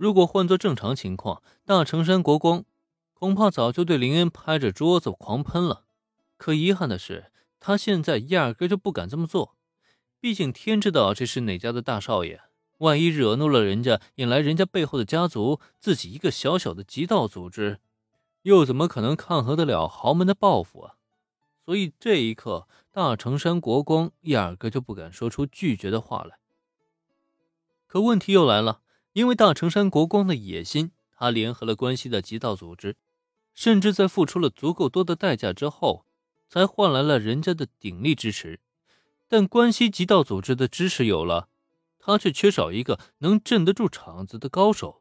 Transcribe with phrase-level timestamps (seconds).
[0.00, 2.64] 如果换做正常情况，大成山国光
[3.12, 5.84] 恐怕早就对林恩拍着桌子狂喷了。
[6.38, 9.58] 可遗憾的是，他现在压根就不敢这么做。
[10.18, 12.40] 毕竟天知道这是哪家的大少爷，
[12.78, 17.80] 万一惹怒了人家，引来人家背后的家族，自己一个小小的极道组织，
[18.44, 20.94] 又怎么可能抗衡得了豪门的报复啊？
[21.66, 26.38] 所以这一刻，大成山国光压根就不敢说出拒绝的话来。
[27.86, 28.80] 可问题又来了，
[29.12, 32.96] 因为大成山国光的野心，他联合了关西的极道组织，
[33.54, 36.06] 甚至在付出了足够多的代价之后。
[36.52, 38.58] 才换来了人家的鼎力支持，
[39.28, 41.48] 但关西极道组织的支持有了，
[41.96, 45.00] 他却缺少一个能镇得住场子的高手。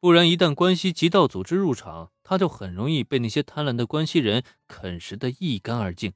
[0.00, 6.14] 不然，一旦关西极道组织入场，他就很容易被那些贪婪的关西人啃食得一干二净。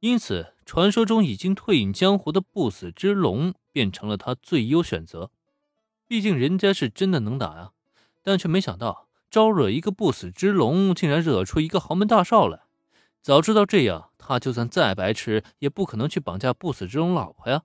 [0.00, 5.30] 因此，传说中已经退隐江湖的不死之龙变成了他最优选择。
[6.10, 7.70] 毕竟人家是真的能打呀，
[8.20, 12.62] 但却没想到招惹一个不死之龙，竟然惹出一个豪门大少来。
[13.22, 17.62] 早知道这样，他就算再白痴，也不可能去绑架不死之龙老婆呀。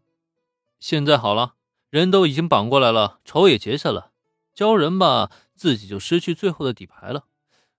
[0.79, 1.55] 现在好了，
[1.89, 4.11] 人都已经绑过来了，仇也结下了，
[4.53, 7.21] 交人吧，自己就失去最后的底牌了；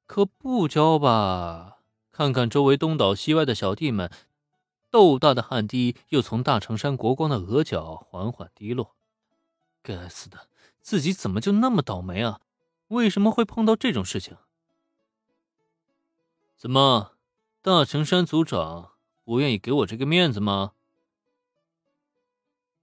[0.05, 1.77] 可不交吧，
[2.11, 4.11] 看看周围东倒西歪的小弟们，
[4.91, 8.97] 豆大的汗滴又从大成山国光的额角缓缓滴落。
[9.81, 10.49] 该死的，
[10.87, 12.41] 自己怎么就那么倒霉啊？
[12.87, 14.37] 为什么会碰到这种事情？
[16.57, 17.17] 怎么？
[17.61, 18.93] 大成山族长
[19.25, 20.75] 不愿意给我这个面子吗？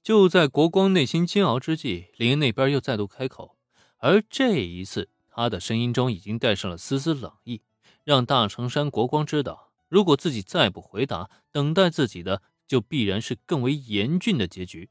[0.02, 3.56] 就在国光内心煎熬之际，林那边又再度开口，
[4.00, 7.62] 而这一次，他的声音中已经带上了丝丝冷意，
[8.04, 14.90] 让大成山国光知道，如果自己再不回答，等待自己的就必然是更为严峻的结局。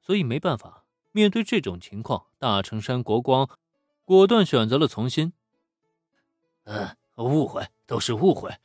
[0.00, 0.81] 所以没办法，
[1.12, 3.48] 面对这种情况，大成山国光
[4.04, 5.32] 果断选择了从心。
[6.64, 8.56] 嗯，误会，都是误会。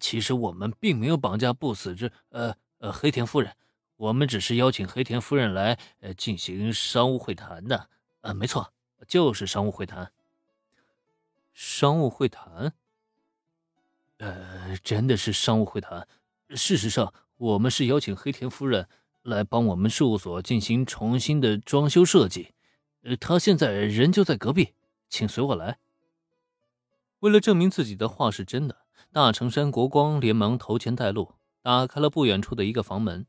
[0.00, 3.54] 其实我们并没有绑架不死之呃呃黑田夫人，
[3.96, 7.88] 我们只是邀请黑田夫人来呃进行商务会谈的。
[8.22, 8.72] 呃，没错，
[9.06, 10.12] 就是商务会谈。
[11.52, 12.72] 商务会谈？
[14.18, 16.08] 呃，真的是商务会谈。
[16.50, 18.88] 事实上，我们是邀请黑田夫人
[19.22, 22.54] 来帮我们事务所进行重新的装修设计。
[23.02, 24.74] 呃，他现在人就在隔壁，
[25.08, 25.78] 请随我来。
[27.20, 28.82] 为了证明自己的话是真的。
[29.10, 33.26] 大成山国光连忙头前带路，打开了不远处的一个房门。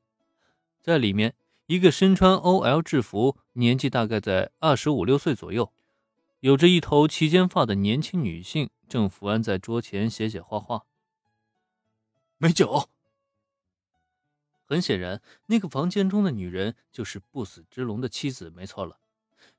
[0.81, 5.73] 在里面，一个身穿 OL 制服、年纪大概在二十五六岁左右、
[6.39, 10.83] 有着一头齐肩发的年轻女性正伏案在桌前写写画画。
[12.37, 12.92] 美酒。
[14.65, 18.97] 很显然，那个房间中的女人就是不死之龙的妻子，没错了。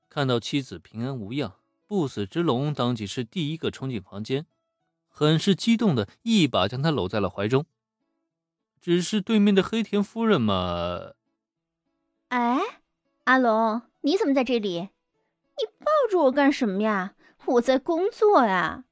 [0.08, 1.54] 看到妻子平安无恙，
[1.86, 4.46] 不死之龙当即是第一个冲进房间。
[5.08, 7.66] 很是激动的一把将她搂在了怀中，
[8.80, 11.12] 只是对面的黑田夫人嘛……
[12.28, 12.58] 哎，
[13.24, 14.80] 阿龙，你怎么在这里？
[14.80, 17.14] 你抱住我干什么呀？
[17.44, 18.84] 我在工作呀。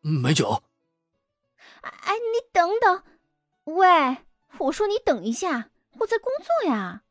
[0.00, 0.64] 美酒。
[1.82, 3.04] 哎，你等等，
[3.64, 4.16] 喂，
[4.58, 7.02] 我说你等一下，我在工作呀。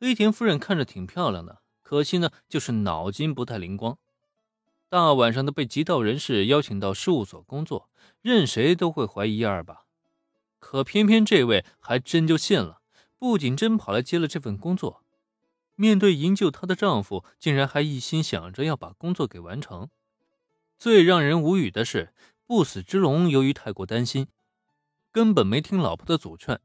[0.00, 3.98] 黑田夫人看着挺漂亮的，可惜呢，就是脑筋不太灵光。
[4.88, 7.88] 大晚上的被极道人士邀请到事务所工作，
[8.20, 9.86] 任谁都会怀疑二吧。
[10.58, 12.80] 可偏偏这位还真就信了，
[13.18, 15.02] 不仅真跑来接了这份工作，
[15.74, 19.88] 面对营救她的丈夫，竟然还一心想着要把工作给完成。
[20.78, 22.12] 最让人无语的是，
[22.46, 24.28] 不死之龙由于太过担心，
[25.14, 26.58] 根本没听老婆的阻劝，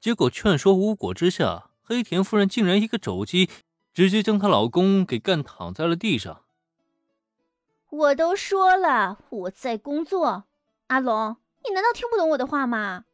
[0.00, 3.50] 结果劝说无果之下，黑田夫人竟然一个肘击，
[3.92, 6.42] 直接将她老公给干躺在了地上。
[7.90, 10.44] 我都说了我在工作，
[10.86, 13.04] 阿龙，你难道听不懂我的话吗？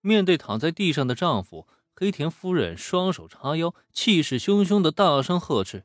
[0.00, 5.84] 面对躺在地上的丈夫，黑田夫人双手叉腰，气势汹汹的大声呵斥。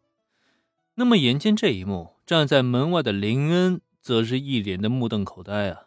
[0.95, 5.85] 那么，眼见这一幕，站在门外的林恩则是一脸的目瞪口呆啊！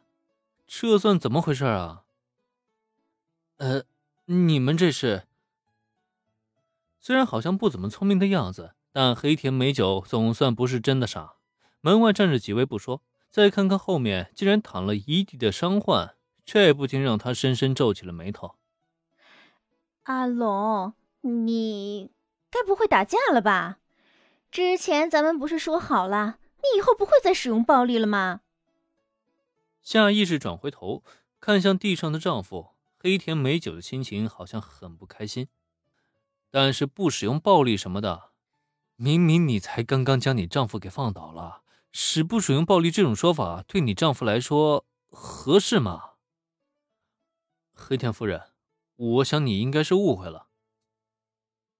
[0.66, 2.04] 这算怎么回事啊？
[3.58, 3.84] 呃，
[4.26, 5.26] 你们这是……
[6.98, 11.34] 虽然好像不怎么聪明的样子，但黑田美酒总算不是真的傻。
[11.80, 18.56] 门外站着几位不说，再看看后面，竟然躺了一地的伤患，这不禁让他深深皱起了眉头。
[20.02, 22.10] 阿龙，你
[22.50, 23.78] 该不会打架了吧？
[24.50, 28.40] 之前咱们不是说好了，你以后不会再使用暴力了吗？
[29.86, 31.04] 下意识转回头
[31.38, 35.46] 看向地上的丈夫，黑田美酒的心情好像很不开心，
[36.50, 38.32] 但是不使用暴力什么的。
[38.96, 41.62] 明明你才刚刚将你丈夫给放倒了，
[41.92, 46.14] 使不使用暴力这种说法对你丈夫来说合适吗？
[47.72, 48.42] 黑田夫人，
[48.96, 50.48] 我想你应该是误会了。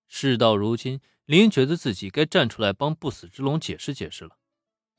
[0.06, 4.35] 事到如今，林觉得自己该站出来帮不死之龙解释解释了。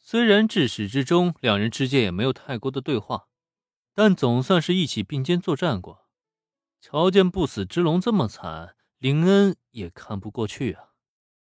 [0.09, 3.27] 虽然至始至终两人之间也没有太多的对话，
[3.93, 6.07] 但总算是一起并肩作战过。
[6.79, 10.86] 瞧见不死之龙这么惨，林恩也看不过去啊。